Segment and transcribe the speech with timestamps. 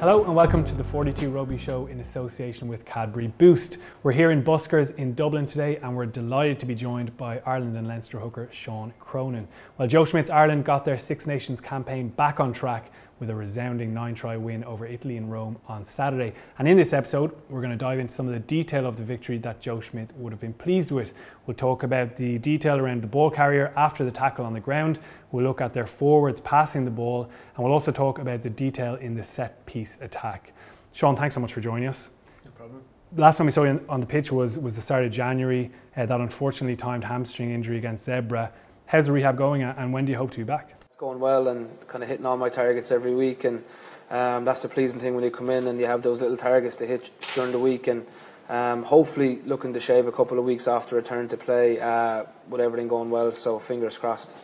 [0.00, 3.76] Hello and welcome to the 42 Rugby Show in association with Cadbury Boost.
[4.02, 7.76] We're here in Buskers in Dublin today and we're delighted to be joined by Ireland
[7.76, 9.46] and Leinster hooker Sean Cronin.
[9.76, 12.90] Well, Joe Schmidt's Ireland got their Six Nations campaign back on track
[13.20, 16.32] with a resounding nine try win over Italy in Rome on Saturday.
[16.58, 19.04] And in this episode, we're going to dive into some of the detail of the
[19.04, 21.12] victory that Joe Schmidt would have been pleased with.
[21.46, 24.98] We'll talk about the detail around the ball carrier after the tackle on the ground.
[25.30, 28.94] We'll look at their forwards passing the ball, and we'll also talk about the detail
[28.94, 30.52] in the set piece attack.
[30.92, 32.10] Sean, thanks so much for joining us.
[32.44, 32.82] No problem.
[33.16, 36.06] Last time we saw you on the pitch was, was the start of January, uh,
[36.06, 38.50] that unfortunately timed hamstring injury against Zebre.
[38.86, 40.79] How's the rehab going, and when do you hope to be back?
[41.00, 43.44] Going well and kind of hitting all my targets every week.
[43.44, 43.64] And
[44.10, 46.76] um, that's the pleasing thing when you come in and you have those little targets
[46.76, 47.86] to hit during the week.
[47.86, 48.06] And
[48.50, 52.60] um, hopefully looking to shave a couple of weeks after return to play uh, with
[52.60, 53.32] everything going well.
[53.32, 54.36] So fingers crossed.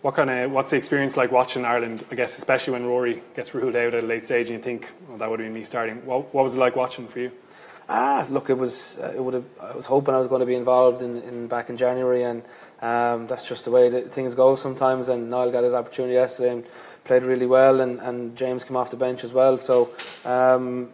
[0.00, 2.06] What kind of what's the experience like watching Ireland?
[2.10, 4.88] I guess especially when Rory gets ruled out at a late stage, and you think
[5.08, 6.06] well, that would have been me starting.
[6.06, 7.32] What, what was it like watching for you?
[7.88, 8.98] Ah, look, it was.
[8.98, 9.44] Uh, it would have.
[9.60, 12.42] I was hoping I was going to be involved in, in back in January, and
[12.80, 15.08] um, that's just the way that things go sometimes.
[15.08, 16.64] And Niall got his opportunity yesterday and
[17.04, 19.58] played really well, and, and James came off the bench as well.
[19.58, 19.90] So
[20.24, 20.90] um,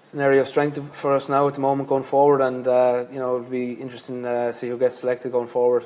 [0.00, 3.04] it's an area of strength for us now at the moment going forward, and uh,
[3.12, 5.84] you know it'll be interesting to uh, see who gets selected going forward.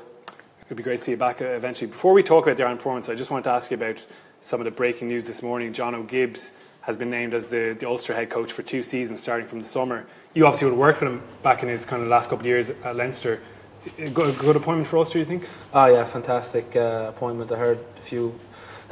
[0.66, 1.90] It'd be great to see you back uh, eventually.
[1.90, 4.06] Before we talk about the Ireland performance, I just wanted to ask you about
[4.40, 5.72] some of the breaking news this morning.
[5.72, 9.46] Jono Gibbes has been named as the, the Ulster head coach for two seasons starting
[9.46, 10.06] from the summer.
[10.34, 12.46] You obviously would have worked with him back in his kind of last couple of
[12.46, 13.40] years at Leinster.
[13.84, 15.48] Good, good appointment for Ulster, you think?
[15.74, 17.50] Oh yeah, fantastic uh, appointment.
[17.50, 18.38] I heard a few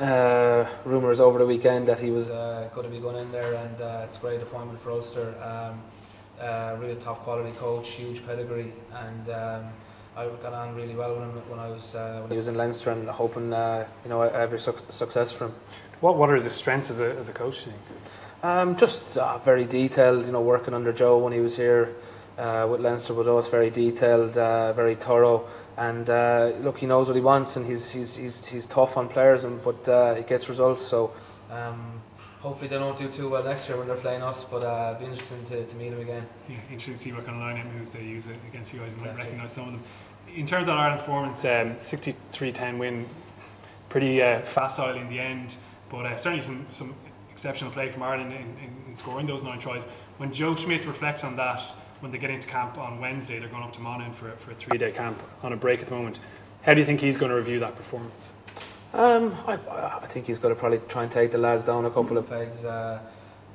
[0.01, 3.55] uh, rumours over the weekend that he was uh, going to be going in there,
[3.55, 5.33] and uh, it's a great appointment for Ulster.
[5.41, 5.81] Um,
[6.45, 9.65] uh, real top quality coach, huge pedigree, and um,
[10.17, 12.57] I got on really well with him when I was uh, when he was in
[12.57, 15.55] Leinster, and hoping uh, you know every su- success for him.
[16.01, 17.69] What What are his strengths as a as a coach?
[18.43, 21.95] Um, just uh, very detailed, you know, working under Joe when he was here
[22.39, 25.47] uh, with Leinster with us, very detailed, uh, very thorough,
[25.77, 29.09] and uh, look, he knows what he wants, and he's he's he's, he's tough on
[29.09, 30.83] players, and but uh, he gets results.
[30.83, 31.13] So
[31.51, 32.01] um,
[32.41, 35.01] hopefully they don't do too well next year when they're playing us, but uh, it'd
[35.01, 36.27] be interesting to, to meet him again.
[36.49, 38.93] Yeah, interesting to see what kind of line moves they use against you guys.
[38.97, 39.83] You might recognise some of them.
[40.35, 43.07] In terms of Ireland performance, um, 63-10 win,
[43.89, 45.57] pretty uh, facile in the end,
[45.91, 46.95] but uh, certainly some some
[47.41, 49.85] exceptional play from Ireland in, in, in scoring those nine tries.
[50.19, 51.63] When Joe Schmidt reflects on that
[52.01, 54.55] when they get into camp on Wednesday, they're going up to Monaghan for, for a
[54.55, 56.19] three day camp on a break at the moment.
[56.63, 58.33] How do you think he's going to review that performance?
[58.93, 59.59] Um, I,
[60.03, 62.29] I think he's going to probably try and take the lads down a couple of
[62.29, 62.65] pegs.
[62.65, 63.01] Uh,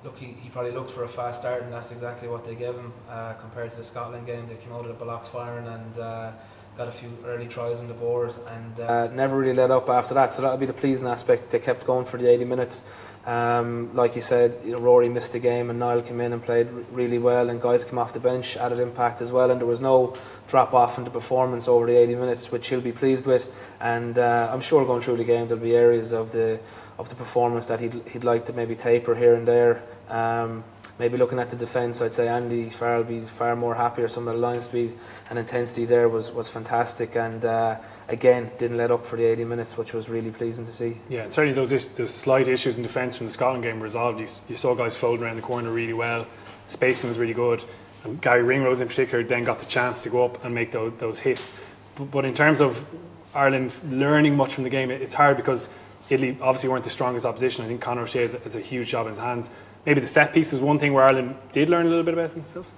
[0.03, 2.73] look, he, he probably looked for a fast start, and that's exactly what they gave
[2.73, 4.47] him uh, compared to the Scotland game.
[4.47, 6.31] They came out of the blocks firing and uh,
[6.78, 10.13] got a few early tries on the board and uh, never really let up after
[10.13, 10.34] that.
[10.34, 11.50] So that'll be the pleasing aspect.
[11.50, 12.81] They kept going for the 80 minutes.
[13.25, 16.41] Um, like you said, you know, Rory missed the game and Niall came in and
[16.41, 19.68] played really well, and guys came off the bench, added impact as well, and there
[19.68, 20.16] was no
[20.47, 23.52] drop off in the performance over the 80 minutes, which he'll be pleased with.
[23.81, 26.59] And uh, I'm sure going through the game, there'll be areas of the
[26.97, 29.84] of the performance that he'd, he'd like to maybe taper here and there.
[30.09, 30.64] Um,
[31.00, 34.07] maybe looking at the defence, I'd say Andy Farrell be far more happier.
[34.07, 34.95] Some of the line speed
[35.29, 39.45] and intensity there was, was fantastic, and uh, again didn't let up for the 80
[39.45, 40.97] minutes, which was really pleasing to see.
[41.09, 44.19] Yeah, and certainly those is, those slight issues in defence from the Scotland game resolved.
[44.19, 46.25] You, you saw guys folding around the corner really well.
[46.67, 47.63] Spacing was really good.
[48.03, 50.94] And Garry Ringrose in particular then got the chance to go up and make those,
[51.00, 51.53] those hits.
[51.95, 52.85] But, but in terms of
[53.34, 55.69] Ireland learning much from the game, it, it's hard because
[56.09, 57.66] Italy obviously weren't the strongest opposition.
[57.66, 59.49] I think Conor O'Shea has a, has a huge job in his hands
[59.85, 62.33] maybe the set piece was one thing where Ireland did learn a little bit about
[62.33, 62.69] themselves.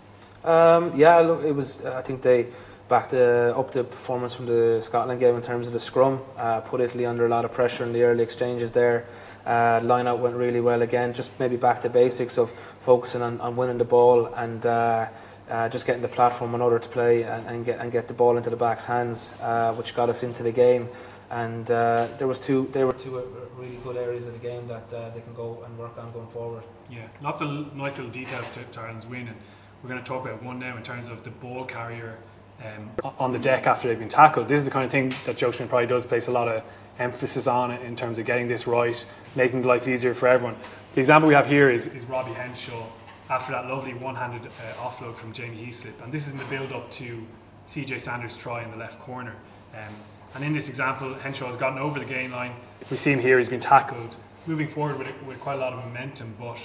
[0.44, 1.84] Um, yeah, look, it was.
[1.86, 2.48] I think they
[2.88, 6.22] backed uh, up the performance from the Scotland game in terms of the scrum.
[6.38, 9.06] Uh, put Italy under a lot of pressure in the early exchanges there.
[9.46, 11.14] Uh, line out went really well again.
[11.14, 14.66] Just maybe back to basics of focusing on, on winning the ball and.
[14.66, 15.08] Uh,
[15.50, 18.14] uh, just getting the platform in order to play and, and, get and get the
[18.14, 20.90] ball into the back's hands, uh, which got us into the game.
[21.30, 23.24] And uh, there was two, there were two uh,
[23.58, 26.28] really good areas of the game that uh, they can go and work on going
[26.28, 26.64] forward.
[26.90, 29.38] Yeah, lots of nice little details to, to Ireland's win, and
[29.84, 32.18] we're going to talk about one now in terms of the ball carrier
[32.64, 34.48] um, on the deck after they've been tackled.
[34.48, 36.64] This is the kind of thing that Joe Schmidt probably does place a lot of
[36.98, 40.56] emphasis on in terms of getting this right, making life easier for everyone.
[40.94, 42.88] The example we have here is, is Robbie Henshaw
[43.30, 46.90] after that lovely one-handed uh, offload from Jamie Heaslip, and this is in the build-up
[46.92, 47.22] to
[47.68, 49.36] CJ Stander's try in the left corner.
[49.76, 49.94] Um,
[50.38, 52.54] and in this example, Henshaw has gotten over the gain line.
[52.92, 55.84] We see him here, he's been tackled, moving forward with, with quite a lot of
[55.84, 56.60] momentum, but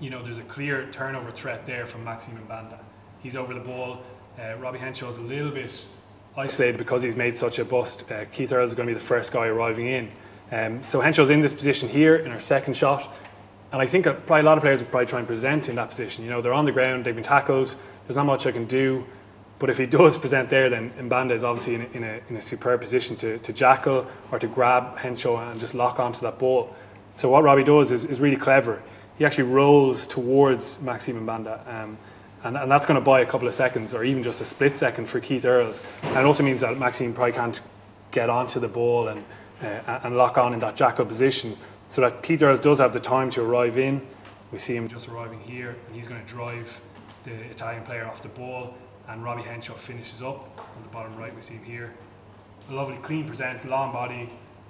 [0.00, 2.78] you know, there's a clear turnover threat there from Maxime Mbanda.
[3.22, 4.00] He's over the ball.
[4.38, 5.84] Uh, Robbie Henshaw's a little bit
[6.38, 8.10] isolated because he's made such a bust.
[8.10, 10.10] Uh, Keith Earls is going to be the first guy arriving in.
[10.50, 13.14] Um, so Henshaw's in this position here in our second shot.
[13.72, 15.90] and I think probably a lot of players would probably try and present in that
[15.90, 16.24] position.
[16.24, 17.76] You know, they're on the ground, they've been tackled,
[18.06, 19.04] there's not much I can do.
[19.60, 22.36] But if he does present there, then Mbanda is obviously in a, in a, in
[22.36, 26.38] a superb position to, to jackal or to grab Henshaw and just lock onto that
[26.38, 26.74] ball.
[27.12, 28.82] So what Robbie does is, is really clever.
[29.18, 31.68] He actually rolls towards Maxime Mbanda.
[31.68, 31.98] Um,
[32.42, 34.74] and, and that's going to buy a couple of seconds or even just a split
[34.76, 35.82] second for Keith Earls.
[36.04, 37.60] And it also means that Maxime probably can't
[38.12, 39.22] get onto the ball and,
[39.62, 41.58] uh, and lock on in that jackal position.
[41.88, 44.00] So that Keith Earls does have the time to arrive in.
[44.52, 46.80] We see him just arriving here and he's going to drive
[47.24, 48.74] the Italian player off the ball
[49.10, 51.34] and Robbie Henshaw finishes up on the bottom right.
[51.34, 51.92] We see him here.
[52.68, 54.28] A lovely clean present, long body,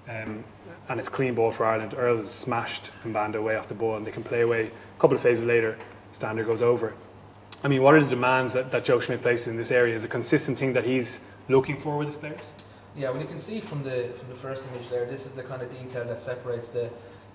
[0.08, 0.42] um,
[0.88, 1.94] and it's clean ball for Ireland.
[1.94, 4.66] Earls has smashed Mbanda away off the ball and they can play away.
[4.66, 5.76] A couple of phases later,
[6.12, 6.94] Stander goes over.
[7.62, 9.94] I mean, what are the demands that, that Joe Schmidt places in this area?
[9.94, 12.40] Is a consistent thing that he's looking for with his players?
[12.96, 15.42] Yeah, well, you can see from the from the first image there, this is the
[15.42, 16.88] kind of detail that separates the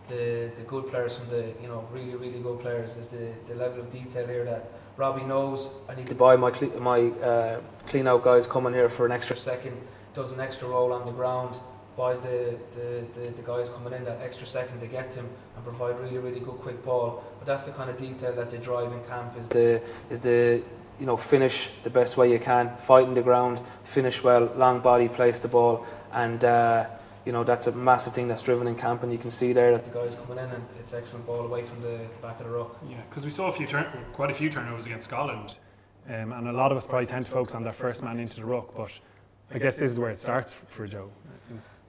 [0.07, 2.98] the, the good players from the you know really really good players.
[2.98, 6.51] Is the, the level of detail here that Robbie knows I need to buy my
[6.80, 9.75] my uh, clean out guys coming here for an extra second,
[10.13, 11.56] does an extra roll on the ground,
[11.97, 15.63] buys the, the, the, the, guys coming in that extra second to get him and
[15.63, 17.24] provide really really good quick ball.
[17.39, 20.62] But that's the kind of detail that they drive in camp is the is the
[21.00, 24.80] you know finish the best way you can, fight in the ground, finish well, long
[24.80, 26.86] body, place the ball, and uh,
[27.25, 29.72] you know that's a massive thing that's driven in camp, and you can see there
[29.72, 32.45] that the guys coming in and it's excellent ball away from the, the back of
[32.45, 32.77] the ruck.
[32.89, 35.57] Yeah, because we saw a few turn, quite a few turnovers against Scotland,
[36.07, 38.38] um, and a lot of us probably tend to focus on that first man into
[38.38, 38.92] the ruck, but
[39.51, 41.10] I guess this is where it starts for, for Joe.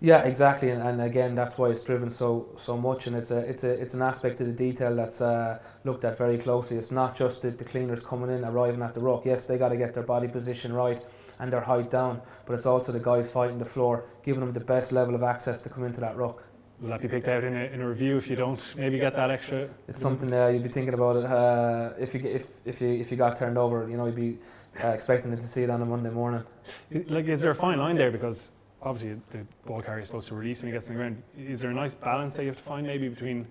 [0.01, 3.39] Yeah, exactly, and, and again, that's why it's driven so so much, and it's a
[3.39, 6.77] it's a it's an aspect of the detail that's uh, looked at very closely.
[6.77, 9.25] It's not just the, the cleaners coming in, arriving at the ruck.
[9.25, 11.03] Yes, they got to get their body position right
[11.39, 14.61] and their height down, but it's also the guys fighting the floor, giving them the
[14.61, 16.43] best level of access to come into that ruck.
[16.81, 19.15] Will that be picked out in a, in a review if you don't maybe get
[19.15, 19.67] that extra?
[19.89, 23.11] It's something uh, you'd be thinking about it uh, if you if if you if
[23.11, 23.89] you got turned over.
[23.89, 24.37] You know, you'd be
[24.85, 26.45] uh, expecting to see it on a Monday morning.
[27.09, 28.51] Like, is there a fine line there because
[28.87, 31.23] obviously the ball carrier is supposed to release when he gets on the ground.
[31.37, 33.47] Is there a nice balance that you have to find maybe between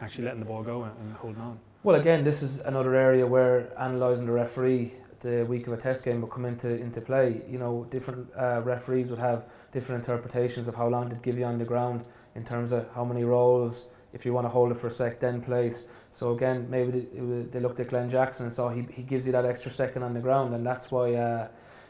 [0.00, 1.58] actually letting the ball go and, and holding on?
[1.82, 6.04] Well, again, this is another area where analysing the referee the week of a test
[6.04, 7.42] game will come into into play.
[7.48, 11.44] You know, different uh, referees would have different interpretations of how long to give you
[11.44, 12.04] on the ground
[12.36, 13.88] in terms of how many rolls.
[14.12, 15.88] If you want to hold it for a sec, then place.
[16.12, 19.32] So again, maybe they, they looked at Glen Jackson and saw he, he gives you
[19.32, 21.48] that extra second on the ground, and that's why uh,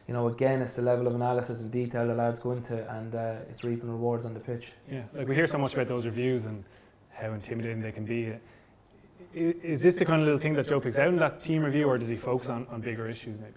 [0.09, 3.15] you know, again, it's the level of analysis and detail the lads go into, and
[3.15, 4.73] uh, it's reaping rewards on the pitch.
[4.91, 6.65] Yeah, like we hear so much about those reviews and
[7.11, 8.33] how intimidating they can be.
[9.35, 11.87] Is this the kind of little thing that Joe picks out in that team review,
[11.87, 13.53] or does he focus on, on bigger issues maybe?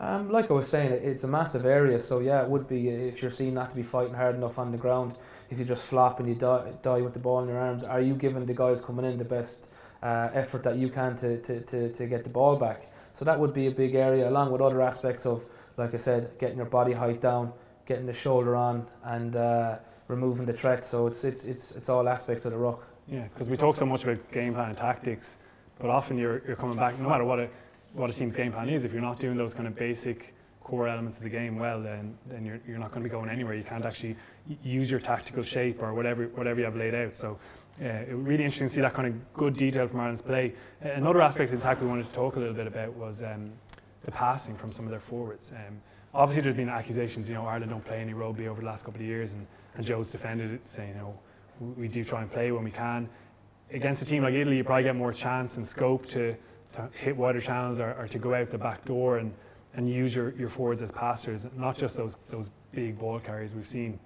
[0.00, 3.20] Um, like I was saying, it's a massive area, so yeah, it would be if
[3.20, 5.14] you're seen not to be fighting hard enough on the ground.
[5.50, 8.00] If you just flop and you die, die with the ball in your arms, are
[8.00, 9.72] you giving the guys coming in the best
[10.02, 12.90] uh, effort that you can to, to, to, to get the ball back?
[13.12, 16.32] So that would be a big area, along with other aspects of like I said,
[16.38, 17.52] getting your body height down,
[17.86, 19.78] getting the shoulder on, and uh,
[20.08, 20.84] removing the threat.
[20.84, 22.84] So it's it's it's it's all aspects of the ruck.
[23.08, 25.38] Yeah, because we talk so much about game plan and tactics,
[25.78, 27.48] but often you're you're coming back no matter what a
[27.92, 28.84] what a team's game plan is.
[28.84, 32.16] If you're not doing those kind of basic core elements of the game well, then
[32.26, 33.54] then you're you're not going to be going anywhere.
[33.54, 34.16] You can't actually
[34.62, 37.14] use your tactical shape or whatever whatever you have laid out.
[37.14, 37.38] So.
[37.82, 40.54] Uh, it was really interesting to see that kind of good detail from Ireland's play.
[40.80, 43.50] Another aspect of the attack we wanted to talk a little bit about was um,
[44.04, 45.52] the passing from some of their forwards.
[45.52, 45.80] Um,
[46.12, 49.00] obviously, there's been accusations, you know, Ireland don't play any rugby over the last couple
[49.00, 51.18] of years, and, and Joe's defended it, saying, you know,
[51.76, 53.08] we do try and play when we can.
[53.70, 56.36] Against a team like Italy, you probably get more chance and scope to,
[56.72, 59.32] to hit wider channels or, or to go out the back door and,
[59.74, 63.66] and use your, your forwards as passers, not just those, those big ball carriers we've
[63.66, 63.98] seen.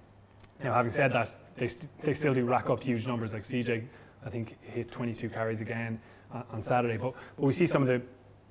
[0.63, 3.33] Now, having said that, they, st- they still do rack up huge numbers.
[3.33, 3.85] Like CJ,
[4.25, 5.99] I think, hit 22 carries again
[6.31, 6.97] on, on Saturday.
[6.97, 8.01] But, but we see some of the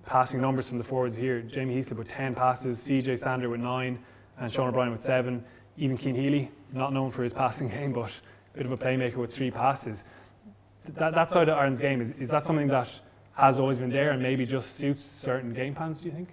[0.08, 1.42] passing numbers from the forwards here.
[1.42, 3.98] Jamie Heaslip with 10 passes, CJ Stander with 9,
[4.38, 5.44] and Sean O'Brien with 7.
[5.76, 8.10] Even Cian Healy, not known for his passing game, but
[8.54, 10.04] a bit of a playmaker with 3 passes.
[10.94, 12.88] That, that side of Ireland's game, is, is that something that
[13.34, 16.30] has always been there and maybe just suits certain game plans, do you think?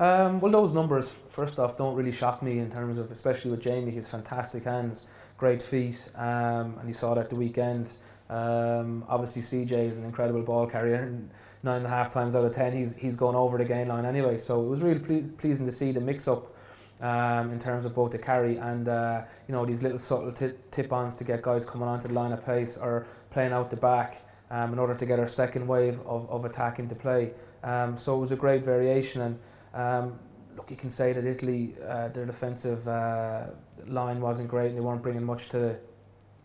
[0.00, 3.60] Um, well, those numbers, first off, don't really shock me in terms of, especially with
[3.60, 5.06] Jamie, his fantastic hands,
[5.36, 7.92] great feet, um, and you saw that at the weekend.
[8.30, 11.28] Um, obviously, CJ is an incredible ball carrier, and
[11.62, 14.04] nine and a half times out of ten, he's he's gone over the gain line
[14.04, 14.38] anyway.
[14.38, 16.54] So it was really ple- pleasing to see the mix up
[17.00, 20.52] um, in terms of both the carry and uh, you know these little subtle t-
[20.70, 24.22] tip-ons to get guys coming onto the line of pace or playing out the back
[24.50, 27.32] um, in order to get our second wave of, of attack into play.
[27.62, 29.38] Um, so it was a great variation and.
[29.74, 30.18] Um,
[30.56, 33.46] look, you can say that Italy, uh, their defensive uh,
[33.86, 35.78] line wasn't great and they weren't bringing much to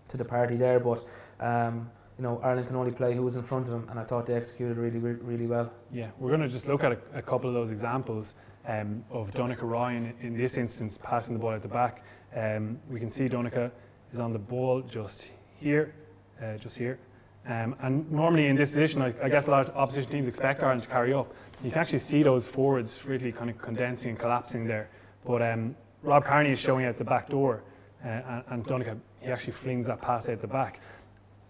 [0.08, 0.80] to the party there.
[0.80, 1.04] But
[1.40, 4.04] um, you know, Ireland can only play who was in front of them, and I
[4.04, 5.72] thought they executed really, really, well.
[5.92, 8.36] Yeah, we're going to just look at a, a couple of those examples
[8.68, 12.04] um, of Donnacha Ryan in this instance passing the ball at the back.
[12.36, 13.72] Um, we can see Donnacha
[14.12, 15.28] is on the ball just
[15.60, 15.96] here,
[16.42, 17.00] uh, just here.
[17.46, 20.64] Um, and normally in this position, I, I, guess a lot of opposition teams expect
[20.64, 21.34] Ireland to carry up.
[21.62, 24.90] You can actually see those forwards really kind of condensing and collapsing there.
[25.26, 27.64] But um, Rob Kearney is showing out the back door,
[28.04, 30.80] uh, and, and Donnacha, he actually flings that pass out the back.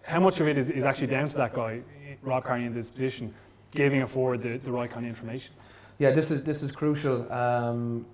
[0.04, 1.80] How much of it is, is actually down to that guy,
[2.22, 3.34] Rob Kearney, in this position,
[3.70, 5.54] giving a forward the, the right kind of information?
[5.98, 7.30] Yeah, this is this is crucial.
[7.32, 8.04] Um,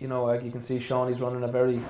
[0.00, 1.80] you know, like you can see Sean, he's running a very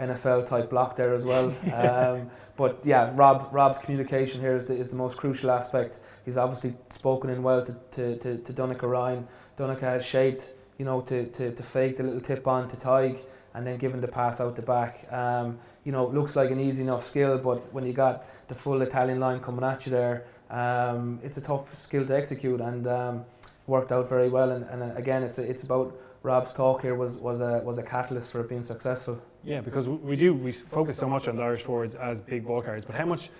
[0.00, 1.54] NFL type block there as well.
[1.72, 5.98] Um, but yeah, Rob Rob's communication here is the, is the most crucial aspect.
[6.24, 9.26] He's obviously spoken in well to, to, to, to Donnacha Ryan.
[9.58, 13.18] Donnacha has shaped, you know, to, to, to fake the little tip on to Tadhg
[13.54, 15.10] and then giving the pass out the back.
[15.12, 18.82] Um, you know, looks like an easy enough skill, but when you got the full
[18.82, 23.24] Italian line coming at you there, um, it's a tough skill to execute and um,
[23.66, 24.50] worked out very well.
[24.50, 27.78] And, and uh, again, it's, a, it's about Rob's talk here was, was, a, was
[27.78, 29.20] a catalyst for it being successful.
[29.44, 32.62] Yeah, because we do we focus so much on the Irish forwards as big ball
[32.62, 33.30] carriers, but how much,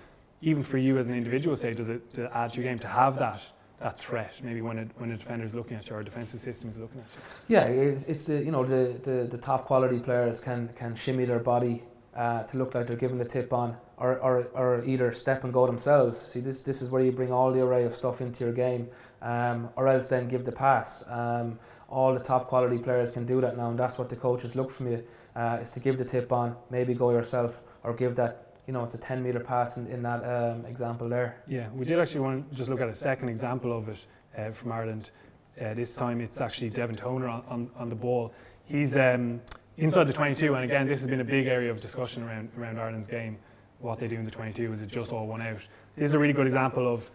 [0.41, 3.17] even for you as an individual, say, does it add to your game to have
[3.17, 3.41] that
[3.79, 4.33] that threat?
[4.43, 6.77] Maybe when a, when a defender is looking at you or a defensive system is
[6.77, 7.55] looking at you.
[7.55, 11.25] Yeah, it's, it's the you know the, the, the top quality players can can shimmy
[11.25, 11.83] their body
[12.15, 15.53] uh, to look like they're giving the tip on, or, or, or either step and
[15.53, 16.17] go themselves.
[16.17, 18.87] See, this this is where you bring all the array of stuff into your game,
[19.21, 21.03] um, or else then give the pass.
[21.09, 24.55] Um, all the top quality players can do that now, and that's what the coaches
[24.55, 25.03] look from you
[25.35, 28.41] uh, is to give the tip on, maybe go yourself, or give that.
[28.67, 31.43] You know, it's a 10 meter pass in, in that um, example there.
[31.47, 34.05] Yeah, we did actually want to just look at a second example of it
[34.37, 35.11] uh, from Ireland.
[35.59, 38.33] Uh, this time it's actually Devin Toner on, on, on the ball.
[38.65, 39.41] He's um,
[39.77, 42.79] inside the 22, and again, this has been a big area of discussion around, around
[42.79, 43.37] Ireland's game.
[43.79, 45.59] What they do in the 22 is it just all one out?
[45.95, 47.11] This is a really good example of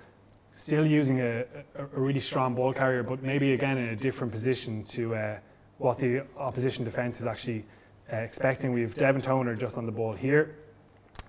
[0.52, 4.32] still using a, a, a, really strong ball carrier, but maybe again in a different
[4.32, 5.38] position to uh,
[5.78, 7.64] what the opposition defence is actually
[8.12, 8.72] uh, expecting.
[8.72, 10.56] We have Devin Toner just on the ball here,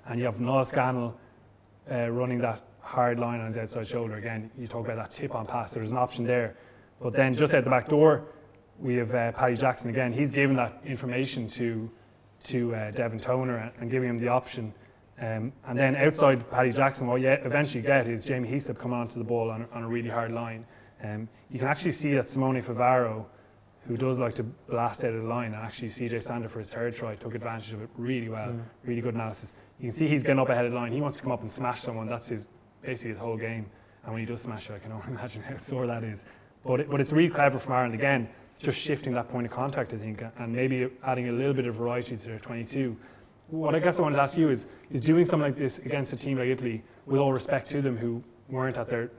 [0.07, 1.17] and you have Niall Scannell
[1.91, 4.15] uh, running that hard line on his outside shoulder.
[4.15, 6.55] Again, you talk about that tip on pass, there's an option there.
[7.01, 8.25] But then just at the back door,
[8.79, 10.13] we have uh, Paddy Jackson again.
[10.13, 11.89] He's given that information to
[12.45, 14.73] to uh, Devin Toner and, giving him the option
[15.21, 19.19] um, and then outside Paddy Jackson, what you eventually get is Jamie Heaslip coming onto
[19.19, 20.65] the ball on, on a really hard line.
[21.03, 23.25] Um, you can actually see that Simone Favaro,
[23.87, 26.67] who does like to blast out of the line, and actually CJ Stander for his
[26.67, 28.49] third try took advantage of it really well.
[28.49, 28.63] Mm.
[28.83, 29.53] Really good analysis.
[29.79, 30.91] You can see he's getting up ahead of the line.
[30.91, 32.07] He wants to come up and smash someone.
[32.07, 32.47] That's his
[32.81, 33.65] basically his whole game.
[34.03, 36.25] And when he does smash it, I can only imagine how sore that is.
[36.63, 39.93] But it, but it's really clever from Ireland again, just shifting that point of contact,
[39.93, 42.95] I think, and maybe adding a little bit of variety to their 22
[43.51, 46.13] what I guess I wanted to ask you is, is doing something like this against
[46.13, 49.11] a team like Italy, with all respect to them, who weren't at their,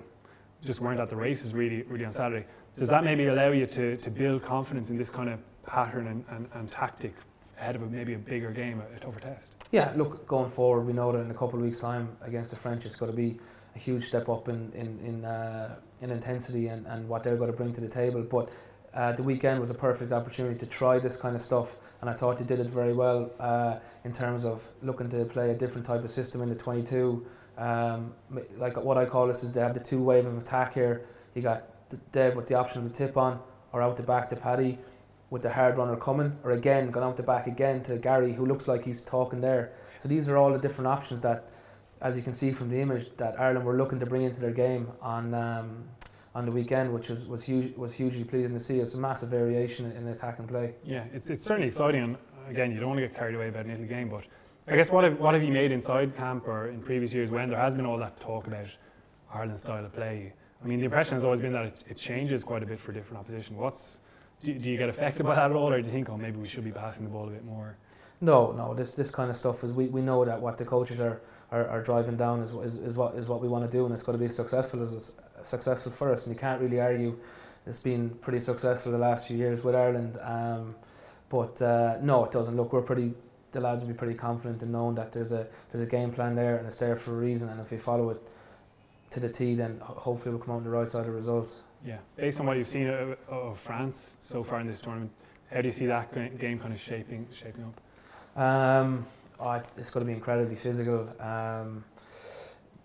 [0.65, 3.97] just weren't at the races really, really on Saturday, does that maybe allow you to,
[3.97, 7.15] to build confidence in this kind of pattern and, and, and tactic
[7.59, 9.55] ahead of a, maybe a bigger game, a, tougher test?
[9.71, 12.57] Yeah, look, going forward, we know that in a couple of weeks' time against the
[12.57, 13.39] French, it's going to be
[13.75, 17.51] a huge step up in in in, uh, in intensity and, and what they're going
[17.51, 18.23] to bring to the table.
[18.23, 18.51] But
[18.95, 22.15] uh, the weekend was a perfect opportunity to try this kind of stuff and I
[22.15, 25.87] thought he did it very well uh, in terms of looking to play a different
[25.87, 27.25] type of system in the 22.
[27.57, 28.13] Um,
[28.59, 31.07] like what I call this is they have the two wave of attack here.
[31.35, 31.72] You got
[32.13, 33.41] Dev with the option of the tip on
[33.73, 34.79] or out the back to Paddy
[35.31, 38.45] with the hard runner coming, or again going out the back again to Garry, who
[38.45, 39.73] looks like he's talking there.
[39.99, 41.49] So these are all the different options that,
[42.03, 44.51] as you can see from the image, that Ireland were looking to bring into their
[44.51, 45.85] game on um,
[46.35, 48.79] on the weekend, which was was huge was hugely pleasing to see.
[48.79, 50.75] It's a massive variation in, attack and play.
[50.85, 52.03] Yeah, it's, it's certainly exciting.
[52.03, 54.25] And again, you don't want to get carried away about an Italy game, but
[54.69, 57.49] I guess what have what have you made inside camp or in previous years when
[57.49, 58.67] there has been all that talk about
[59.33, 60.35] Ireland's style of play?
[60.63, 62.93] I mean, the impression has always been that it, it changes quite a bit for
[62.93, 63.57] different opposition.
[63.57, 64.01] What's
[64.43, 66.39] do, do you get affected by that at all, or do you think, oh, maybe
[66.39, 67.77] we should be passing the ball a bit more?
[68.21, 68.75] No, no.
[68.75, 71.67] This this kind of stuff is we, we know that what the coaches are, are,
[71.69, 74.03] are driving down is, is, is what is what we want to do, and it's
[74.03, 77.19] got to be successful as successful for us, and you can't really argue
[77.67, 80.19] it's been pretty successful the last few years with Ireland.
[80.21, 80.75] Um,
[81.29, 82.57] but uh, no, it doesn't.
[82.57, 83.15] Look, we're pretty.
[83.53, 86.35] The lads will be pretty confident in knowing that there's a there's a game plan
[86.35, 87.51] there and it's there for a reason.
[87.51, 88.21] And if we follow it
[89.13, 91.63] to the T, then hopefully we'll come out on the right side of results.
[91.85, 95.11] Yeah, based on what you've seen of, of France so far in this tournament,
[95.51, 98.41] how do you see that game kind of shaping shaping up?
[98.41, 99.05] Um,
[99.39, 101.09] oh, it's, it's going to be incredibly physical.
[101.21, 101.85] Um,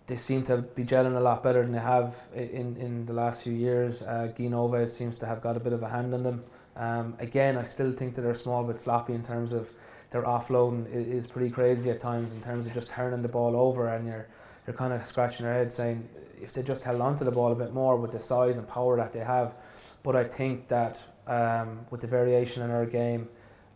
[0.06, 3.44] they seem to be gelling a lot better than they have in, in the last
[3.44, 4.02] few years.
[4.02, 6.44] Uh, Guy seems to have got a bit of a hand on them.
[6.76, 9.70] Um, again, I still think that they're small but sloppy in terms of
[10.10, 13.88] their offloading is pretty crazy at times in terms of just turning the ball over
[13.88, 14.28] and you're
[14.68, 16.06] they're kind of scratching their head saying
[16.42, 18.68] if they just held on to the ball a bit more with the size and
[18.68, 19.54] power that they have.
[20.02, 23.30] But I think that um, with the variation in our game,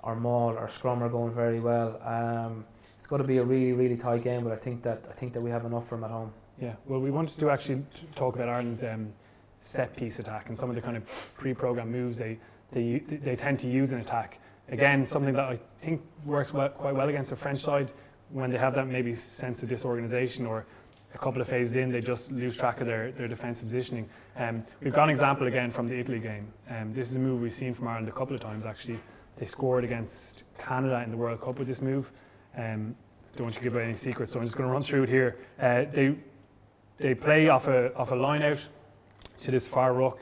[0.05, 1.99] our maul, our scrum are going very well.
[2.05, 5.15] Um, it's got to be a really, really tight game, but I think that I
[5.15, 6.31] think that we have enough for them at home.
[6.61, 7.83] Yeah, well, we wanted to actually
[8.15, 9.15] talk about Ireland's um,
[9.61, 11.05] set piece attack and some of the kind of
[11.39, 12.39] pre-programmed moves they,
[12.71, 14.41] they they tend to use in attack.
[14.69, 17.95] Again, something that I think works well, quite well against the French side
[18.29, 20.67] when they have that maybe sense of disorganisation or
[21.15, 24.09] a couple of phases in, they just lose track of their, their defensive positioning.
[24.37, 26.53] Um, we've got an example again from the Italy game.
[26.71, 28.99] Um, this is a move we've seen from Ireland a couple of times actually.
[29.37, 32.13] They scored against Canada in the World Cup with this move.
[32.57, 32.95] Um,
[33.37, 35.09] don't want to give away any secrets, so I'm just going to run through it
[35.09, 35.39] here.
[35.59, 36.17] Uh, they
[36.99, 38.69] they play off a off a line out
[39.41, 40.19] to this far ruck.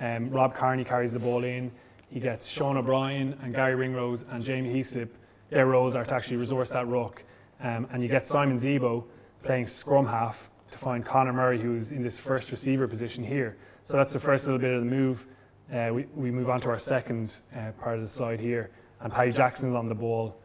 [0.00, 1.70] Um, Rob Kearney carries the ball in.
[2.10, 5.08] He gets Sean O'Brien and Garry Ringrose and Jamie Heaslip.
[5.50, 7.22] Their roles are to actually resource that ruck.
[7.60, 9.04] Um, and you get Simon Zebo
[9.42, 13.56] playing scrum half to find Conor Murray, who's in this first receiver position here.
[13.84, 15.26] So that's the first little bit of the move.
[15.72, 18.70] Uh, we, we move on to our second uh, part of the side here.
[19.00, 20.38] And Paddy Jackson's on the ball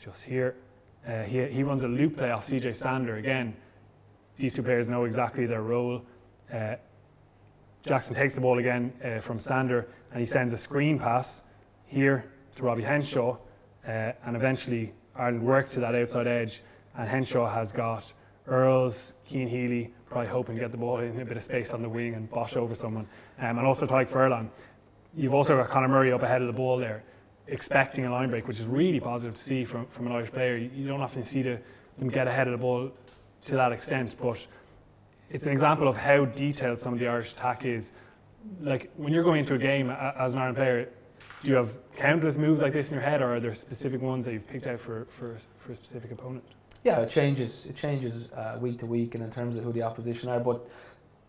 [0.00, 0.56] just here.
[1.06, 3.56] Uh, he, he runs a loop play off CJ Stander Again,
[4.36, 6.02] these two players know exactly their role.
[6.52, 6.76] Uh,
[7.84, 11.42] Jackson takes the ball again uh, from Stander, and he sends a screen pass
[11.86, 13.36] here to Robbie Henshaw.
[13.86, 16.62] Uh, and eventually Ireland work to that outside edge.
[16.96, 18.12] And Henshaw has got
[18.48, 21.82] Earls, Cian Healy, probably hoping to get the ball in a bit of space on
[21.82, 23.06] the wing and bosh over someone.
[23.38, 24.50] Um, and also Tadhg Furlong.
[25.14, 27.04] You've also got Conor Murray up ahead of the ball there,
[27.46, 30.56] expecting a line break, which is really positive to see from, from an Irish player.
[30.56, 31.60] You don't often see the,
[31.98, 32.90] them get ahead of the ball
[33.46, 34.46] to that extent, but
[35.30, 37.92] it's an example of how detailed some of the Irish attack is.
[38.60, 40.88] Like when you're going into a game as an Ireland player,
[41.42, 44.24] do you have countless moves like this in your head, or are there specific ones
[44.24, 46.44] that you've picked out for, for, for a specific opponent?
[46.84, 47.66] Yeah, it changes.
[47.66, 50.40] It changes uh, week to week, and in terms of who the opposition are.
[50.40, 50.68] But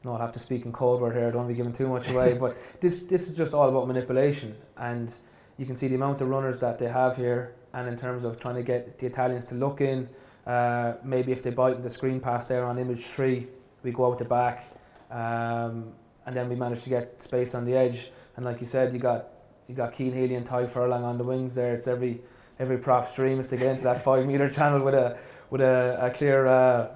[0.03, 1.27] no, I'll have to speak in code word here.
[1.27, 2.33] I don't want to be giving too much away.
[2.39, 5.13] but this this is just all about manipulation, and
[5.57, 8.39] you can see the amount of runners that they have here, and in terms of
[8.39, 10.07] trying to get the Italians to look in.
[10.47, 13.45] Uh, maybe if they bite the screen pass there on image three,
[13.83, 14.65] we go out the back,
[15.11, 15.91] um,
[16.25, 18.11] and then we manage to get space on the edge.
[18.35, 19.27] And like you said, you got
[19.67, 21.73] you got Cian Healy and Tadhg Furlong on the wings there.
[21.73, 22.21] It's every
[22.57, 25.17] every prop stream is to get into that five meter channel with a
[25.49, 26.89] with a, a clear uh,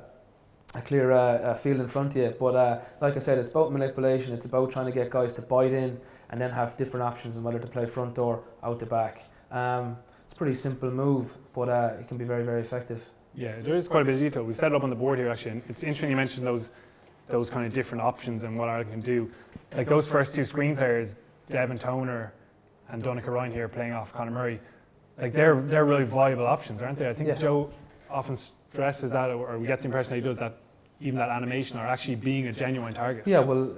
[0.76, 2.36] a clear uh, field in front of you.
[2.40, 4.34] But uh, like I said, it's about manipulation.
[4.34, 7.44] It's about trying to get guys to bite in and then have different options on
[7.44, 9.22] whether to play front door, out the back.
[9.52, 13.08] Um, it's a pretty simple move, but uh, it can be very very effective.
[13.36, 14.44] Yeah, there is quite a bit of detail.
[14.44, 16.72] We've set it up on the board here actually, and it's interesting you mentioned those
[17.28, 19.32] those kind of different options and what Ireland can do.
[19.76, 21.16] Like those first two screen players,
[21.50, 22.34] Devin Toner
[22.90, 24.60] and Donnacha Ryan here playing off Conor Murray,
[25.20, 27.10] like they're they're really viable options, aren't they?
[27.10, 27.36] I think yeah.
[27.36, 27.72] Joe
[28.10, 30.58] often stresses that, or we get the impression that he does that.
[31.02, 33.24] Even that animation are actually being a genuine target.
[33.28, 33.76] Yeah, well,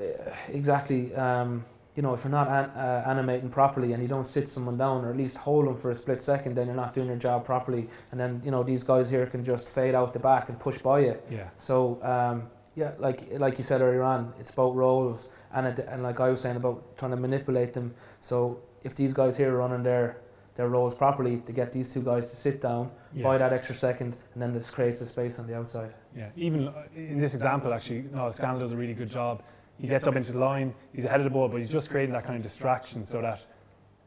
[0.49, 1.15] exactly.
[1.15, 4.77] Um, you know, if you're not an, uh, animating properly and you don't sit someone
[4.77, 7.15] down or at least hold them for a split second, then you're not doing your
[7.15, 7.87] job properly.
[8.11, 10.77] And then you know these guys here can just fade out the back and push
[10.79, 11.17] by you.
[11.31, 11.49] Yeah.
[11.55, 16.03] So um, yeah, like like you said earlier on, it's about roles and it, and
[16.03, 17.95] like I was saying about trying to manipulate them.
[18.19, 20.17] So if these guys here are running their
[20.55, 23.23] their roles properly to get these two guys to sit down, yeah.
[23.23, 25.93] buy that extra second, and then this creates the space on the outside.
[26.15, 29.41] Yeah, even in this example, actually, no, Scannell does a really good job.
[29.79, 32.13] He gets up into the line, he's ahead of the ball, but he's just creating
[32.13, 33.45] that kind of distraction so that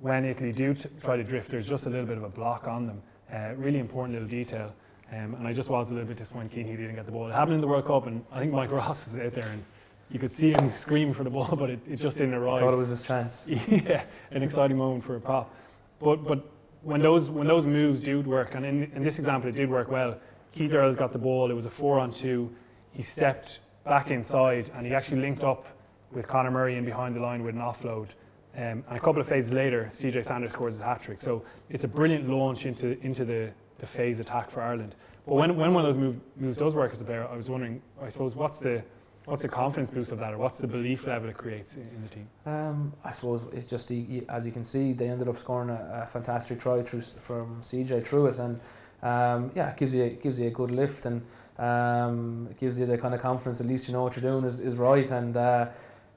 [0.01, 2.67] when Italy do t- try to drift, there's just a little bit of a block
[2.67, 3.03] on them.
[3.33, 4.75] Uh, really important little detail.
[5.11, 7.29] Um, and I just was a little bit disappointed Cian he didn't get the ball.
[7.29, 9.65] It happened in the World Cup, and I think Mike Ross was out there and
[10.11, 12.59] you could see him screaming for the ball, but it, it just didn't arrive.
[12.59, 13.47] I thought it was his chance.
[13.69, 15.55] yeah, an exciting moment for a prop.
[16.01, 16.45] But but
[16.89, 19.91] when those when those moves do work, and in, in this example it did work
[19.91, 20.19] well.
[20.53, 21.51] Keith Earls got the ball.
[21.51, 22.51] It was a four on two.
[22.93, 25.67] He stepped back inside and he actually linked up
[26.11, 28.09] with Conor Murray in behind the line with an offload.
[28.57, 31.21] Um, and a couple of phases later, CJ Stander scores his hat trick.
[31.21, 34.95] So it's a brilliant launch into into the, the phase attack for Ireland.
[35.27, 37.51] But when, when one of those move, moves does work as a player, I was
[37.51, 38.83] wondering, I suppose, what's the
[39.29, 42.09] what's the confidence boost of that, or what's the belief level it creates in, the
[42.09, 42.29] team?
[42.47, 43.91] Um, I suppose it's just
[44.29, 48.07] as you can see, they ended up scoring a, a fantastic try through, from CJ
[48.07, 48.61] through it, and
[49.03, 51.23] um, yeah, it gives you it gives you a good lift, and
[51.59, 53.61] um, it gives you the kind of confidence.
[53.61, 55.69] At least you know what you're doing is, is right, and uh,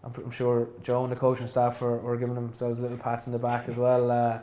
[0.03, 3.27] I'm, I'm, sure Joe and the coaching staff were, were giving themselves a little pats
[3.27, 4.09] in the back as well.
[4.09, 4.39] Uh,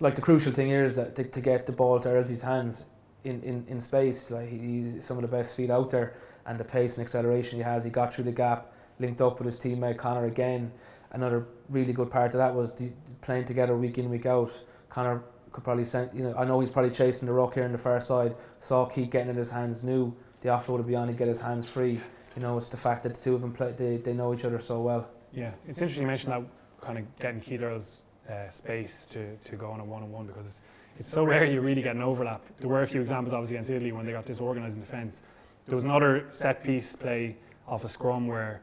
[0.00, 2.84] like the crucial thing here is that to, to get the ball to Earlsy's hands
[3.24, 6.14] in, in, in space, like he, some of the best feet out there
[6.48, 7.84] and the pace and acceleration he has.
[7.84, 10.72] He got through the gap, linked up with his teammate Conor again.
[11.12, 14.50] Another really good part of that was the, playing together week in week out.
[14.88, 17.72] Conor could probably send you know I know he's probably chasing the rock here in
[17.72, 18.34] the far side.
[18.60, 21.40] Saw Keith getting in his hands, knew the offload would be on to get his
[21.40, 22.00] hands free.
[22.36, 24.44] You know, it's the fact that the two of them play, they, they know each
[24.44, 25.08] other so well.
[25.32, 26.42] Yeah, it's interesting you mentioned that
[26.80, 30.46] kind of getting Keeler's uh, space to, to go on a one on one because
[30.46, 30.62] it's,
[30.98, 32.42] it's so rare you really get an overlap.
[32.60, 35.22] There were a few examples obviously against Italy when they got disorganised in defence.
[35.68, 38.62] There was another set piece play off a scrum where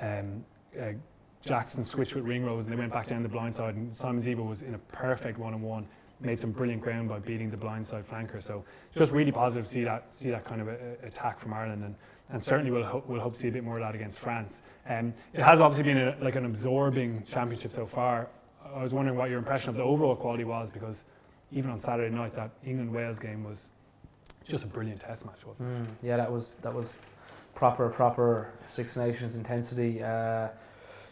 [0.00, 0.44] um,
[0.80, 0.92] uh,
[1.44, 4.48] Jackson switched with Ringrose and they went back down the blind side and Simon Zebo
[4.48, 5.86] was in a perfect one on one
[6.20, 8.42] made some brilliant ground by beating the blind side flanker.
[8.42, 8.64] So
[8.96, 11.84] just really positive to see that see that kind of a, a attack from Ireland,
[11.84, 11.94] and,
[12.30, 14.62] and certainly we'll ho- we'll hope to see a bit more of that against France.
[14.88, 18.28] Um, it has obviously been a, like an absorbing championship so far.
[18.74, 21.04] I was wondering what your impression of the overall quality was because
[21.52, 23.70] even on Saturday night that England Wales game was
[24.44, 25.82] just a brilliant test match, wasn't it?
[25.82, 26.96] Mm, yeah, that was that was
[27.54, 30.02] proper proper Six Nations intensity.
[30.02, 30.48] Uh,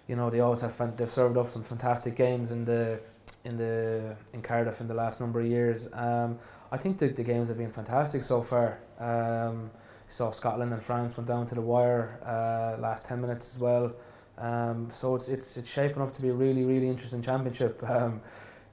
[0.08, 3.00] you know they always have fan- they've served up some fantastic games in the
[3.44, 5.88] in the in Cardiff in the last number of years.
[5.92, 6.38] Um,
[6.70, 8.78] I think the, the games have been fantastic so far.
[8.98, 9.70] Um,
[10.08, 13.92] saw Scotland and France went down to the wire uh, last ten minutes as well.
[14.38, 17.82] Um, so it's it's it's shaping up to be a really really interesting championship.
[17.88, 18.20] Um,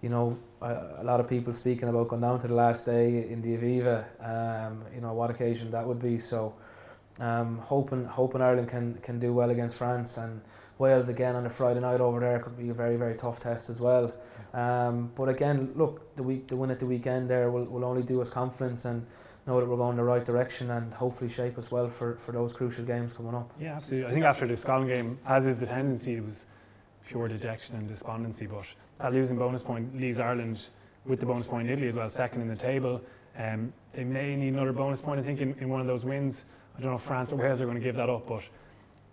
[0.02, 3.42] you know, a, lot of people speaking about going down to the last day in
[3.42, 4.06] the Aviva.
[4.22, 6.20] Um, you know what occasion that would be.
[6.20, 6.54] So
[7.20, 10.42] um, hoping hoping Ireland can can do well against France and
[10.78, 13.70] Wales again on a Friday night over there could be a very very tough test
[13.70, 14.14] as well.
[14.54, 18.04] Um, but again, look, the week the win at the weekend there will, will only
[18.04, 19.06] do us confidence and
[19.48, 22.54] know that we're going the right direction and hopefully shape us well for, for those
[22.54, 23.52] crucial games coming up.
[23.60, 24.10] Yeah, absolutely.
[24.10, 26.46] I think after the Scotland game, as is the tendency, it was
[27.08, 28.46] pure dejection and despondency.
[28.46, 28.66] But
[29.00, 30.68] that losing bonus point leaves Ireland
[31.06, 33.02] with the bonus point in Italy as well, second in the table.
[33.38, 36.46] Um, they may need another bonus point, I think, in, in one of those wins.
[36.78, 38.44] I don't know if France or Wales are going to give that up, but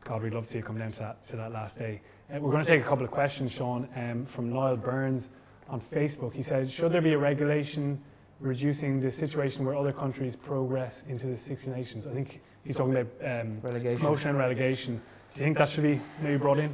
[0.04, 2.00] God, we'd love to see it come down to that, to that last day.
[2.32, 5.28] Uh, we're going to take a couple of questions, Sean, um, from Niall Burns
[5.68, 6.34] on Facebook.
[6.34, 8.00] He said, Should there be a regulation
[8.40, 12.06] reducing the situation where other countries progress into the Six Nations?
[12.06, 13.98] I think he's talking about um, Relegation.
[14.00, 15.00] promotion and relegation.
[15.34, 16.72] Do you think that should be maybe brought in?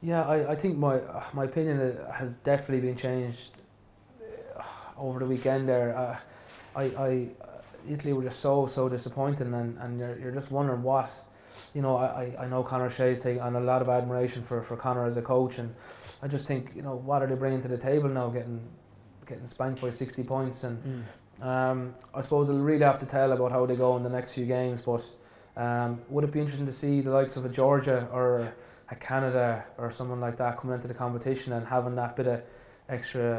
[0.00, 3.62] Yeah, I, I think my uh, my opinion uh, has definitely been changed
[4.56, 4.62] uh,
[4.96, 5.96] over the weekend there.
[5.96, 6.18] Uh,
[6.76, 7.28] I, I
[7.88, 11.10] Italy were just so so disappointing and, and you're, you're just wondering what
[11.74, 14.76] you know I, I know Conor Shea's taking on a lot of admiration for, for
[14.76, 15.74] Conor as a coach and
[16.22, 18.60] I just think you know what are they bringing to the table now getting
[19.26, 21.04] getting spanked by 60 points and
[21.42, 24.34] um, I suppose it'll really have to tell about how they go in the next
[24.34, 25.04] few games but
[25.56, 28.54] um, would it be interesting to see the likes of a Georgia or
[28.90, 32.42] a Canada or someone like that coming into the competition and having that bit of
[32.88, 33.38] extra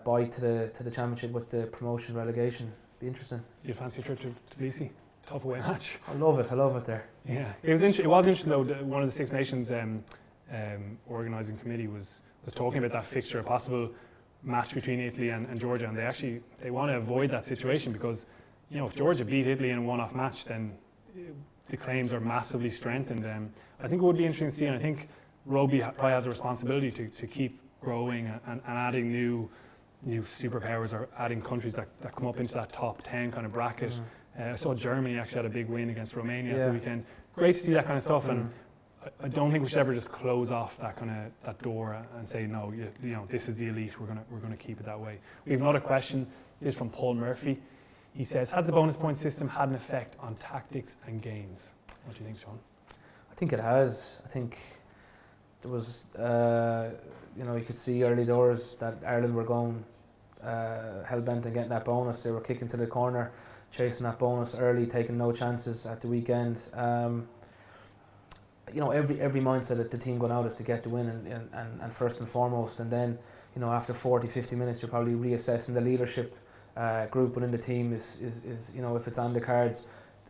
[0.00, 2.72] uh, bite to the to the championship with the promotion relegation.
[3.00, 3.42] Be interesting.
[3.64, 4.90] You fancy a trip to Tbilisi?
[5.26, 5.98] Tough away match.
[6.08, 6.50] I love it.
[6.50, 7.06] I love it there.
[7.26, 7.82] Yeah, it was.
[7.82, 8.64] Inter- it was interesting though.
[8.64, 10.02] that One of the Six Nations um,
[10.50, 13.90] um, organising committee was was talking about that fixture, a possible
[14.42, 17.92] match between Italy and, and Georgia, and they actually they want to avoid that situation
[17.92, 18.26] because
[18.70, 20.76] you know if Georgia beat Italy in a one-off match, then
[21.68, 23.24] the claims are massively strengthened.
[23.26, 23.50] Um,
[23.80, 25.08] I think it would be interesting to see, and I think
[25.46, 29.48] Roby ha- probably has a responsibility to, to keep growing and, and adding new
[30.04, 33.52] new superpowers or adding countries that, that come up into that top 10 kind of
[33.52, 33.92] bracket.
[34.38, 37.04] Uh, I saw Germany actually had a big win against Romania at the weekend.
[37.34, 38.48] Great to see that kind of stuff, and Mm.
[39.22, 42.00] I- I don't think we should ever just close off that kind of that door
[42.16, 42.72] and say no.
[42.76, 43.98] You, you know, this is the elite.
[44.00, 45.18] We're gonna we're gonna keep it that way.
[45.44, 46.26] We have another question.
[46.60, 47.58] This is from Paul Murphy.
[48.14, 51.72] He says, "Has the bonus point system had an effect on tactics and games?"
[52.04, 52.58] What do you think, Sean?
[53.30, 54.20] I think it has.
[54.24, 54.58] I think
[55.62, 56.90] there was, uh,
[57.36, 59.84] you know, you could see early doors that Ireland were going
[60.42, 62.22] uh, hell bent on getting that bonus.
[62.22, 63.32] They were kicking to the corner,
[63.70, 66.68] chasing that bonus early, taking no chances at the weekend.
[66.74, 67.28] Um,
[68.72, 71.08] you know, every every mindset that the team going out is to get the win
[71.08, 73.18] and, and, and, and first and foremost, and then
[73.54, 76.36] you know after 40, 50 minutes, you're probably reassessing the leadership
[76.78, 79.86] uh, group within the team is, is, is you know if it's on the cards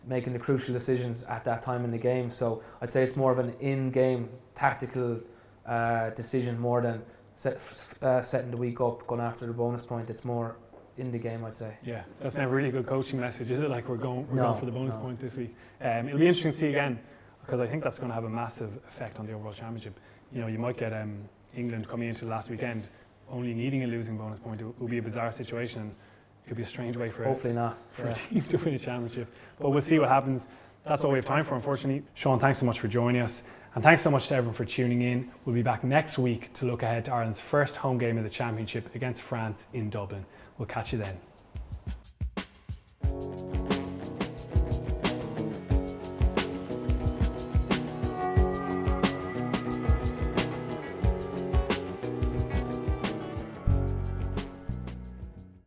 [0.06, 2.30] making the crucial decisions at that time in the game.
[2.30, 5.20] So I'd say it's more of an in-game tactical
[5.66, 7.02] uh, decision more than
[7.34, 7.56] set,
[8.00, 10.08] uh, setting the week up, going after the bonus point.
[10.08, 10.56] It's more
[10.96, 11.76] in the game, I'd say.
[11.84, 13.68] Yeah, that's never really a good coaching message, is it?
[13.68, 15.02] Like we're going we're No, going for the bonus no.
[15.02, 15.54] point this week.
[15.80, 16.98] Um, it'll be interesting to see again
[17.44, 19.98] because I think that's going to have a massive effect on the overall championship.
[20.32, 22.88] You know, you might get um, England coming into the last weekend
[23.30, 24.60] only needing a losing bonus point.
[24.60, 25.94] It would be a bizarre situation.
[26.48, 27.76] It would be a strange way for, a, Hopefully not.
[27.92, 28.12] for yeah.
[28.12, 29.28] a team to win a championship.
[29.60, 30.48] But we'll see what happens.
[30.86, 32.04] That's all we have time for, unfortunately.
[32.14, 33.42] Sean, thanks so much for joining us.
[33.74, 35.30] And thanks so much to everyone for tuning in.
[35.44, 38.30] We'll be back next week to look ahead to Ireland's first home game of the
[38.30, 40.24] championship against France in Dublin.
[40.56, 41.18] We'll catch you then.